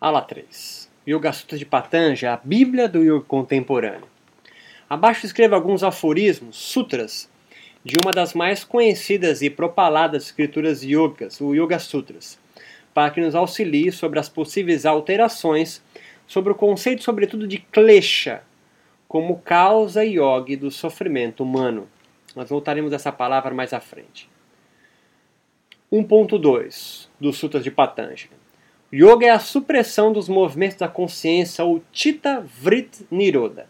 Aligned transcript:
Ala 0.00 0.22
3. 0.22 0.88
Yoga 1.06 1.30
Sutra 1.30 1.58
de 1.58 1.66
Patanjali, 1.66 2.32
a 2.32 2.40
Bíblia 2.42 2.88
do 2.88 3.02
Yoga 3.02 3.22
contemporâneo. 3.28 4.08
Abaixo 4.88 5.26
escreva 5.26 5.56
alguns 5.56 5.82
aforismos, 5.82 6.56
sutras, 6.56 7.28
de 7.84 7.96
uma 8.02 8.10
das 8.10 8.32
mais 8.32 8.64
conhecidas 8.64 9.42
e 9.42 9.50
propaladas 9.50 10.24
escrituras 10.24 10.82
yogas, 10.82 11.38
o 11.38 11.54
Yoga 11.54 11.78
Sutras, 11.78 12.38
para 12.94 13.10
que 13.10 13.20
nos 13.20 13.34
auxilie 13.34 13.92
sobre 13.92 14.18
as 14.18 14.26
possíveis 14.26 14.86
alterações 14.86 15.82
sobre 16.26 16.50
o 16.52 16.56
conceito, 16.56 17.02
sobretudo, 17.02 17.46
de 17.46 17.58
klesha, 17.58 18.42
como 19.06 19.40
causa 19.40 20.02
yogi 20.02 20.56
do 20.56 20.70
sofrimento 20.70 21.42
humano. 21.42 21.86
Nós 22.34 22.48
voltaremos 22.48 22.94
a 22.94 22.96
essa 22.96 23.12
palavra 23.12 23.52
mais 23.52 23.74
à 23.74 23.80
frente. 23.80 24.30
1.2 25.92 27.06
do 27.20 27.34
Sutras 27.34 27.62
de 27.62 27.70
Patanjali. 27.70 28.40
Yoga 28.92 29.24
é 29.24 29.30
a 29.30 29.38
supressão 29.38 30.12
dos 30.12 30.28
movimentos 30.28 30.76
da 30.76 30.88
consciência, 30.88 31.64
ou 31.64 31.80
Chitta 31.92 32.40
Vrit 32.40 33.06
Niroda. 33.08 33.68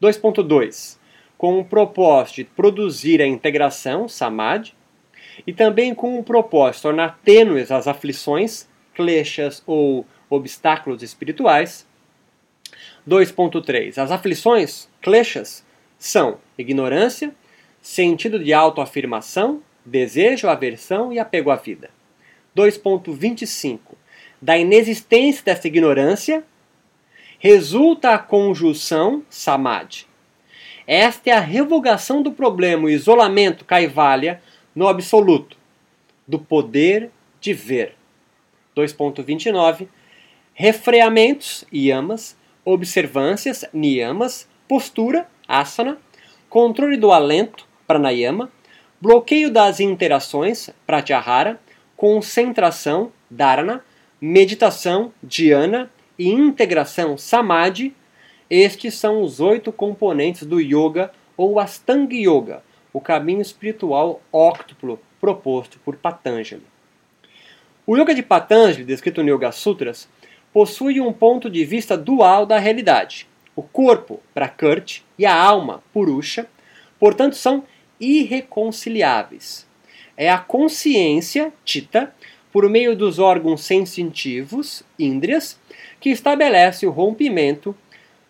2.2 0.00 0.96
Com 1.36 1.58
o 1.58 1.64
propósito 1.64 2.36
de 2.36 2.44
produzir 2.44 3.20
a 3.20 3.26
integração, 3.26 4.08
Samadhi, 4.08 4.72
e 5.44 5.52
também 5.52 5.92
com 5.92 6.16
o 6.16 6.22
propósito 6.22 6.76
de 6.76 6.82
tornar 6.82 7.18
tênues 7.24 7.72
as 7.72 7.88
aflições, 7.88 8.68
kleshas 8.94 9.64
ou 9.66 10.06
obstáculos 10.30 11.02
espirituais. 11.02 11.84
2.3 13.08 13.98
As 13.98 14.12
aflições, 14.12 14.88
kleshas, 15.02 15.66
são 15.98 16.38
ignorância, 16.56 17.34
sentido 17.82 18.38
de 18.38 18.52
autoafirmação, 18.52 19.60
desejo, 19.84 20.48
aversão 20.48 21.12
e 21.12 21.18
apego 21.18 21.50
à 21.50 21.56
vida. 21.56 21.90
2.25 22.56 24.03
da 24.44 24.58
inexistência 24.58 25.42
dessa 25.42 25.66
ignorância, 25.66 26.44
resulta 27.38 28.10
a 28.10 28.18
conjunção 28.18 29.22
samadhi. 29.30 30.06
Esta 30.86 31.30
é 31.30 31.32
a 31.32 31.40
revogação 31.40 32.20
do 32.20 32.30
problema, 32.30 32.84
o 32.84 32.90
isolamento 32.90 33.64
kaivalya 33.64 34.42
no 34.74 34.86
absoluto, 34.86 35.56
do 36.28 36.38
poder 36.38 37.10
de 37.40 37.54
ver. 37.54 37.94
2.29 38.76 39.88
Refreamentos, 40.52 41.64
yamas, 41.72 42.36
observâncias, 42.66 43.64
niyamas, 43.72 44.46
postura, 44.68 45.26
asana, 45.48 45.96
controle 46.50 46.98
do 46.98 47.12
alento, 47.12 47.66
pranayama, 47.86 48.52
bloqueio 49.00 49.50
das 49.50 49.80
interações, 49.80 50.68
pratyahara, 50.86 51.58
concentração, 51.96 53.10
dharana, 53.30 53.82
meditação, 54.26 55.12
dhyana 55.22 55.90
e 56.18 56.30
integração, 56.30 57.18
samadhi, 57.18 57.94
estes 58.48 58.94
são 58.94 59.20
os 59.20 59.38
oito 59.38 59.70
componentes 59.70 60.46
do 60.46 60.58
yoga 60.58 61.12
ou 61.36 61.60
Astanga 61.60 62.14
Yoga, 62.14 62.62
o 62.90 63.02
caminho 63.02 63.42
espiritual 63.42 64.22
óctuplo 64.32 64.98
proposto 65.20 65.78
por 65.84 65.96
Patanjali. 65.96 66.62
O 67.86 67.98
yoga 67.98 68.14
de 68.14 68.22
Patanjali, 68.22 68.82
descrito 68.82 69.22
no 69.22 69.28
Yoga 69.28 69.52
Sutras, 69.52 70.08
possui 70.54 71.02
um 71.02 71.12
ponto 71.12 71.50
de 71.50 71.62
vista 71.62 71.94
dual 71.94 72.46
da 72.46 72.58
realidade. 72.58 73.28
O 73.54 73.62
corpo, 73.62 74.20
Prakrti, 74.32 75.04
e 75.18 75.26
a 75.26 75.34
alma, 75.34 75.82
Purusha, 75.92 76.48
portanto, 76.98 77.36
são 77.36 77.62
irreconciliáveis. 78.00 79.66
É 80.16 80.30
a 80.30 80.38
consciência, 80.38 81.52
Chitta, 81.62 82.14
por 82.54 82.70
meio 82.70 82.94
dos 82.94 83.18
órgãos 83.18 83.64
sensitivos, 83.64 84.84
índrias, 84.96 85.58
que 85.98 86.10
estabelece 86.10 86.86
o 86.86 86.90
rompimento 86.92 87.74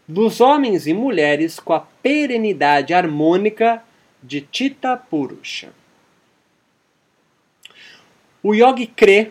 dos 0.08 0.40
homens 0.40 0.86
e 0.86 0.94
mulheres 0.94 1.60
com 1.60 1.74
a 1.74 1.80
perenidade 1.80 2.94
harmônica 2.94 3.82
de 4.22 4.48
Chitta 4.50 4.96
Purusha. 4.96 5.74
O 8.42 8.54
yogi 8.54 8.86
crê 8.86 9.30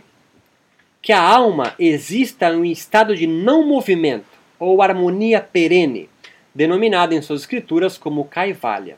que 1.02 1.12
a 1.12 1.20
alma 1.20 1.74
exista 1.80 2.54
em 2.54 2.58
um 2.58 2.66
estado 2.66 3.16
de 3.16 3.25
não 3.25 3.66
movimento 3.66 4.38
ou 4.60 4.80
harmonia 4.80 5.42
perene, 5.42 6.08
denominado 6.54 7.16
em 7.16 7.22
suas 7.24 7.42
escrituras 7.42 7.98
como 7.98 8.25
Kaivalya 8.25 8.98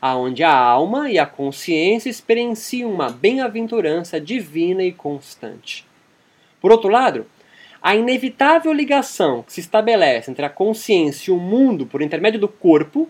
aonde 0.00 0.42
a 0.42 0.54
alma 0.54 1.10
e 1.10 1.18
a 1.18 1.26
consciência 1.26 2.08
experienciam 2.08 2.90
uma 2.90 3.10
bem-aventurança 3.10 4.20
divina 4.20 4.82
e 4.82 4.92
constante. 4.92 5.86
Por 6.60 6.72
outro 6.72 6.88
lado, 6.88 7.26
a 7.82 7.94
inevitável 7.96 8.72
ligação 8.72 9.42
que 9.42 9.52
se 9.52 9.60
estabelece 9.60 10.30
entre 10.30 10.44
a 10.44 10.50
consciência 10.50 11.30
e 11.30 11.34
o 11.34 11.38
mundo 11.38 11.86
por 11.86 12.02
intermédio 12.02 12.40
do 12.40 12.48
corpo, 12.48 13.08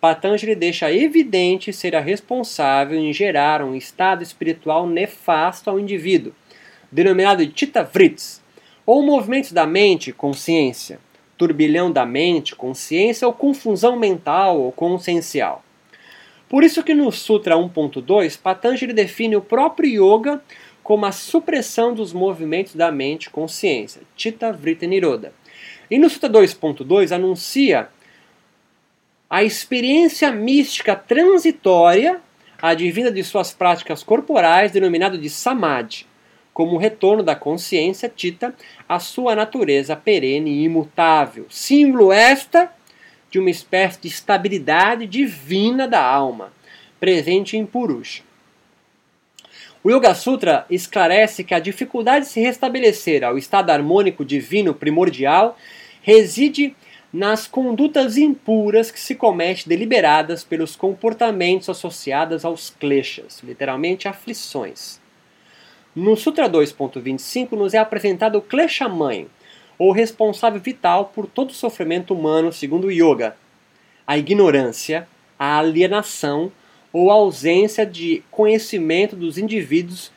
Patanjali 0.00 0.54
deixa 0.54 0.92
evidente 0.92 1.72
ser 1.72 1.94
a 1.94 2.00
responsável 2.00 2.98
em 2.98 3.12
gerar 3.12 3.62
um 3.62 3.74
estado 3.74 4.22
espiritual 4.22 4.86
nefasto 4.86 5.68
ao 5.68 5.78
indivíduo, 5.78 6.32
denominado 6.90 7.44
de 7.44 7.72
Vrits, 7.92 8.42
ou 8.86 9.02
movimentos 9.02 9.52
da 9.52 9.66
mente, 9.66 10.12
consciência, 10.12 10.98
turbilhão 11.36 11.92
da 11.92 12.04
mente, 12.04 12.56
consciência 12.56 13.28
ou 13.28 13.32
confusão 13.32 13.96
mental 13.96 14.58
ou 14.58 14.72
consciencial. 14.72 15.62
Por 16.50 16.64
isso 16.64 16.82
que 16.82 16.92
no 16.92 17.12
Sutra 17.12 17.54
1.2, 17.54 18.36
Patanjali 18.36 18.92
define 18.92 19.36
o 19.36 19.40
próprio 19.40 19.88
yoga 19.88 20.42
como 20.82 21.06
a 21.06 21.12
supressão 21.12 21.94
dos 21.94 22.12
movimentos 22.12 22.74
da 22.74 22.90
mente 22.90 23.30
consciência, 23.30 24.02
Chitta 24.16 24.52
Vritti 24.52 24.84
Niroda. 24.84 25.32
E 25.88 25.96
no 25.96 26.10
Sutra 26.10 26.28
2.2 26.28 27.12
anuncia 27.12 27.88
a 29.30 29.44
experiência 29.44 30.32
mística 30.32 30.96
transitória 30.96 32.20
advinda 32.60 33.12
de 33.12 33.22
suas 33.22 33.52
práticas 33.52 34.02
corporais, 34.02 34.72
denominado 34.72 35.16
de 35.16 35.30
Samadhi, 35.30 36.04
como 36.52 36.74
o 36.74 36.78
retorno 36.78 37.22
da 37.22 37.36
consciência 37.36 38.12
Chitta 38.14 38.56
à 38.88 38.98
sua 38.98 39.36
natureza 39.36 39.94
perene 39.94 40.50
e 40.50 40.64
imutável, 40.64 41.46
símbolo 41.48 42.12
esta 42.12 42.72
de 43.30 43.38
uma 43.38 43.50
espécie 43.50 44.00
de 44.00 44.08
estabilidade 44.08 45.06
divina 45.06 45.86
da 45.86 46.02
alma, 46.02 46.52
presente 46.98 47.56
em 47.56 47.64
Purusha. 47.64 48.22
O 49.82 49.90
Yoga 49.90 50.14
Sutra 50.14 50.66
esclarece 50.68 51.42
que 51.42 51.54
a 51.54 51.58
dificuldade 51.58 52.26
de 52.26 52.32
se 52.32 52.40
restabelecer 52.40 53.24
ao 53.24 53.38
estado 53.38 53.70
harmônico 53.70 54.24
divino 54.24 54.74
primordial 54.74 55.56
reside 56.02 56.76
nas 57.12 57.46
condutas 57.46 58.16
impuras 58.16 58.90
que 58.90 59.00
se 59.00 59.14
comete 59.14 59.68
deliberadas 59.68 60.44
pelos 60.44 60.76
comportamentos 60.76 61.68
associados 61.68 62.44
aos 62.44 62.70
kleshas, 62.70 63.40
literalmente 63.42 64.06
aflições. 64.06 65.00
No 65.94 66.16
Sutra 66.16 66.48
2.25 66.48 67.52
nos 67.52 67.74
é 67.74 67.78
apresentado 67.78 68.36
o 68.38 68.42
klesha 68.42 68.88
mãe, 68.88 69.26
ou 69.80 69.92
responsável 69.92 70.60
vital 70.60 71.06
por 71.06 71.26
todo 71.26 71.52
o 71.52 71.54
sofrimento 71.54 72.12
humano, 72.12 72.52
segundo 72.52 72.88
o 72.88 72.92
yoga. 72.92 73.34
A 74.06 74.18
ignorância, 74.18 75.08
a 75.38 75.58
alienação 75.58 76.52
ou 76.92 77.10
a 77.10 77.14
ausência 77.14 77.86
de 77.86 78.22
conhecimento 78.30 79.16
dos 79.16 79.38
indivíduos 79.38 80.12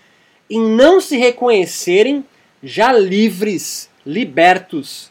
em 0.50 0.60
não 0.60 1.00
se 1.00 1.16
reconhecerem 1.16 2.26
já 2.62 2.92
livres, 2.92 3.90
libertos 4.06 5.10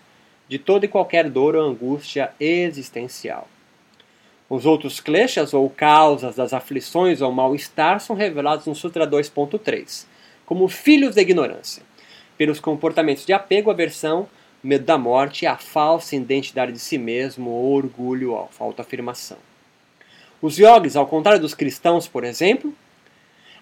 de 0.51 0.59
toda 0.59 0.85
e 0.85 0.89
qualquer 0.89 1.31
dor 1.31 1.57
ou 1.57 1.71
angústia 1.71 2.35
existencial. 2.39 3.49
Os 4.51 4.67
outros 4.67 5.01
kleshas 5.01 5.55
ou 5.55 5.71
causas 5.71 6.37
das 6.37 6.53
aflições 6.53 7.23
ou 7.23 7.33
mal-estar 7.33 8.01
são 8.01 8.15
revelados 8.15 8.67
no 8.67 8.75
Sutra 8.75 9.07
2.3, 9.07 10.05
como 10.45 10.69
filhos 10.69 11.15
da 11.15 11.23
ignorância, 11.23 11.83
pelos 12.37 12.61
comportamentos 12.61 13.25
de 13.25 13.33
apego, 13.33 13.71
aversão, 13.71 14.29
medo 14.63 14.85
da 14.85 14.97
morte, 14.97 15.47
a 15.47 15.57
falsa 15.57 16.15
identidade 16.15 16.73
de 16.73 16.79
si 16.79 16.97
mesmo, 16.97 17.51
o 17.51 17.73
orgulho, 17.73 18.37
a 18.37 18.47
falta 18.47 18.83
afirmação. 18.83 19.39
Os 20.41 20.59
yogis, 20.59 20.97
ao 20.97 21.07
contrário 21.07 21.41
dos 21.41 21.55
cristãos, 21.55 22.07
por 22.07 22.25
exemplo, 22.25 22.73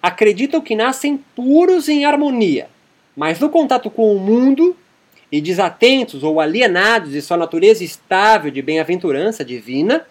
acreditam 0.02 0.60
que 0.60 0.74
nascem 0.74 1.18
puros 1.34 1.88
em 1.88 2.04
harmonia, 2.04 2.68
mas 3.16 3.38
no 3.38 3.50
contato 3.50 3.90
com 3.90 4.14
o 4.14 4.18
mundo 4.18 4.76
e 5.30 5.40
desatentos 5.40 6.22
ou 6.22 6.40
alienados 6.40 7.12
de 7.12 7.22
sua 7.22 7.36
natureza 7.36 7.84
estável 7.84 8.50
de 8.50 8.60
bem-aventurança 8.60 9.44
divina, 9.44 10.06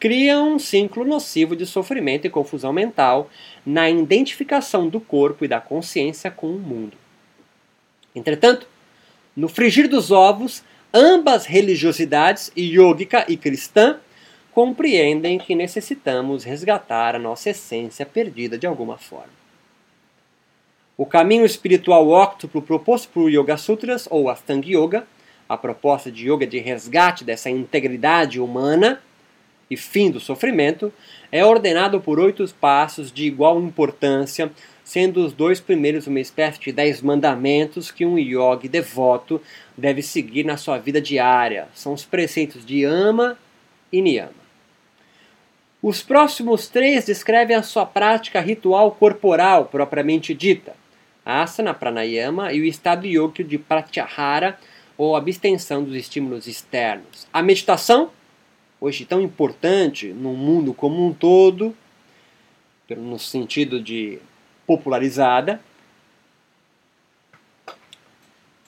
criam 0.00 0.54
um 0.54 0.58
ciclo 0.58 1.04
nocivo 1.04 1.54
de 1.54 1.64
sofrimento 1.64 2.26
e 2.26 2.30
confusão 2.30 2.72
mental 2.72 3.30
na 3.64 3.88
identificação 3.88 4.88
do 4.88 4.98
corpo 4.98 5.44
e 5.44 5.48
da 5.48 5.60
consciência 5.60 6.28
com 6.30 6.48
o 6.48 6.58
mundo. 6.58 6.96
Entretanto, 8.14 8.66
no 9.36 9.48
frigir 9.48 9.88
dos 9.88 10.10
ovos, 10.10 10.62
ambas 10.92 11.46
religiosidades, 11.46 12.52
yógica 12.56 13.24
e 13.28 13.36
cristã, 13.36 13.98
compreendem 14.52 15.38
que 15.38 15.54
necessitamos 15.54 16.44
resgatar 16.44 17.16
a 17.16 17.18
nossa 17.18 17.50
essência 17.50 18.04
perdida 18.04 18.58
de 18.58 18.66
alguma 18.66 18.98
forma. 18.98 19.42
O 20.96 21.06
caminho 21.06 21.44
espiritual 21.44 22.08
óctuplo 22.08 22.60
proposto 22.60 23.08
por 23.08 23.30
Yoga 23.30 23.56
Sutras, 23.56 24.06
ou 24.10 24.28
Astanga 24.28 24.68
Yoga, 24.68 25.06
a 25.48 25.56
proposta 25.56 26.10
de 26.10 26.28
yoga 26.28 26.46
de 26.46 26.58
resgate 26.58 27.24
dessa 27.24 27.50
integridade 27.50 28.40
humana 28.40 29.00
e 29.70 29.76
fim 29.76 30.10
do 30.10 30.20
sofrimento, 30.20 30.92
é 31.30 31.44
ordenado 31.44 32.00
por 32.00 32.18
oito 32.18 32.46
passos 32.60 33.10
de 33.10 33.24
igual 33.24 33.60
importância, 33.60 34.50
sendo 34.84 35.24
os 35.24 35.32
dois 35.32 35.60
primeiros 35.60 36.06
uma 36.06 36.20
espécie 36.20 36.60
de 36.60 36.72
dez 36.72 37.00
mandamentos 37.00 37.90
que 37.90 38.04
um 38.04 38.18
yogi 38.18 38.68
devoto 38.68 39.40
deve 39.76 40.02
seguir 40.02 40.44
na 40.44 40.56
sua 40.56 40.78
vida 40.78 41.00
diária. 41.00 41.68
São 41.74 41.92
os 41.92 42.04
preceitos 42.04 42.64
de 42.64 42.84
ama 42.84 43.38
e 43.92 44.00
niyama. 44.00 44.42
Os 45.82 46.02
próximos 46.02 46.68
três 46.68 47.06
descrevem 47.06 47.56
a 47.56 47.62
sua 47.62 47.84
prática 47.84 48.40
ritual 48.40 48.92
corporal 48.92 49.66
propriamente 49.66 50.32
dita, 50.32 50.76
asana, 51.24 51.74
pranayama 51.74 52.52
e 52.52 52.60
o 52.60 52.64
estado 52.64 53.06
yoga 53.06 53.42
de 53.42 53.58
pratyahara, 53.58 54.58
ou 54.96 55.16
abstenção 55.16 55.82
dos 55.82 55.96
estímulos 55.96 56.46
externos. 56.46 57.26
A 57.32 57.42
meditação, 57.42 58.10
hoje 58.80 59.04
tão 59.04 59.20
importante 59.20 60.08
no 60.08 60.34
mundo 60.34 60.72
como 60.72 61.04
um 61.04 61.12
todo, 61.12 61.74
no 62.88 63.18
sentido 63.18 63.80
de 63.80 64.20
popularizada, 64.66 65.60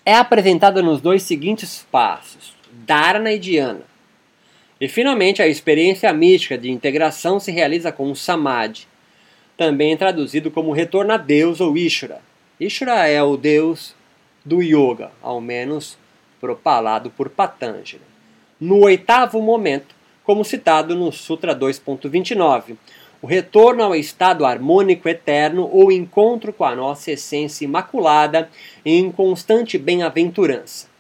é 0.05 0.15
apresentada 0.15 0.83
nos 0.83 1.01
dois 1.01 1.23
seguintes 1.23 1.87
passos, 1.91 2.55
Dharana 2.71 3.33
e 3.33 3.39
Dhyana. 3.39 3.83
E 4.81 4.89
finalmente 4.89 5.41
a 5.41 5.47
experiência 5.47 6.13
mística 6.13 6.59
de 6.59 6.71
integração 6.71 7.41
se 7.41 7.51
realiza 7.51 7.91
com 7.91 8.11
o 8.11 8.17
Samadhi, 8.17 8.87
também 9.57 9.97
traduzido 9.97 10.51
como 10.51 10.73
retorno 10.73 11.13
a 11.13 11.17
Deus 11.17 11.61
ou 11.61 11.77
Ishvara. 11.77 12.21
Ishvara 12.61 13.09
é 13.09 13.23
o 13.23 13.37
Deus 13.37 13.95
do 14.45 14.61
yoga, 14.61 15.11
ao 15.23 15.41
menos 15.41 15.97
propalado 16.41 17.09
por 17.11 17.31
Patanjali. 17.31 18.03
No 18.61 18.81
oitavo 18.85 19.41
momento, 19.41 19.95
como 20.23 20.45
citado 20.45 20.95
no 20.95 21.11
Sutra 21.13 21.55
2.29, 21.55 22.77
o 23.25 23.27
retorno 23.27 23.83
ao 23.83 23.97
estado 23.97 24.45
harmônico 24.45 25.09
eterno 25.09 25.67
ou 25.73 25.91
encontro 25.91 26.53
com 26.53 26.63
a 26.63 26.77
nossa 26.77 27.11
essência 27.11 27.65
imaculada 27.65 28.51
em 28.85 29.11
constante 29.11 29.79
bem-aventurança. 29.79 30.91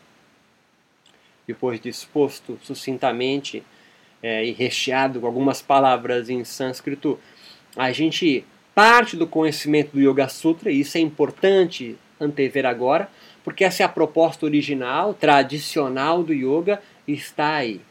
Depois 1.46 1.78
de 1.78 1.90
exposto 1.90 2.58
sucintamente 2.62 3.62
é, 4.22 4.42
e 4.42 4.52
recheado 4.52 5.20
com 5.20 5.26
algumas 5.26 5.60
palavras 5.60 6.30
em 6.30 6.42
sânscrito, 6.44 7.20
a 7.76 7.92
gente 7.92 8.42
parte 8.74 9.18
do 9.18 9.26
conhecimento 9.26 9.90
do 9.92 10.00
Yoga 10.00 10.26
Sutra, 10.26 10.72
e 10.72 10.80
isso 10.80 10.96
é 10.96 11.02
importante 11.02 11.98
antever 12.18 12.64
agora, 12.64 13.10
porque 13.44 13.64
essa 13.64 13.82
é 13.82 13.84
a 13.84 13.88
proposta 13.90 14.46
original, 14.46 15.12
tradicional 15.12 16.22
do 16.22 16.32
yoga, 16.32 16.80
está 17.06 17.56
aí. 17.56 17.82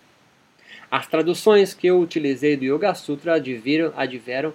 As 0.94 1.08
traduções 1.08 1.74
que 1.74 1.88
eu 1.88 2.00
utilizei 2.00 2.56
do 2.56 2.66
Yoga 2.66 2.94
Sutra 2.94 3.34
adviram, 3.34 4.54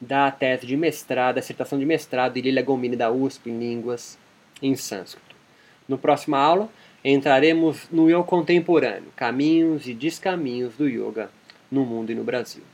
da 0.00 0.28
tese 0.28 0.66
de 0.66 0.76
mestrado, 0.76 1.36
da 1.36 1.40
dissertação 1.40 1.78
de 1.78 1.86
mestrado 1.86 2.32
de 2.32 2.40
Lilia 2.40 2.60
Gomini 2.60 2.96
da 2.96 3.12
USP 3.12 3.50
em 3.50 3.58
línguas 3.60 4.18
em 4.60 4.74
sânscrito. 4.74 5.36
No 5.88 5.96
próxima 5.96 6.38
aula, 6.38 6.68
entraremos 7.04 7.88
no 7.92 8.10
eu 8.10 8.24
contemporâneo, 8.24 9.12
caminhos 9.14 9.86
e 9.86 9.94
descaminhos 9.94 10.74
do 10.74 10.88
yoga 10.88 11.30
no 11.70 11.84
mundo 11.84 12.10
e 12.10 12.16
no 12.16 12.24
Brasil. 12.24 12.64